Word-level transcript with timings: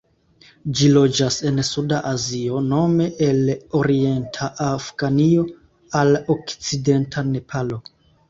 Ĝi 0.77 0.87
loĝas 0.93 1.35
en 1.49 1.59
suda 1.67 1.99
Azio, 2.11 2.61
nome 2.69 3.07
el 3.27 3.53
orienta 3.81 4.49
Afganio 4.69 5.45
al 6.01 6.19
okcidenta 6.37 7.25
Nepalo. 7.31 7.79